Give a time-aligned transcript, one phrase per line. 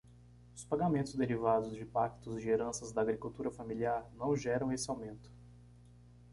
[0.55, 5.29] Os pagamentos derivados de pactos de heranças da agricultura familiar não geram esse aumento.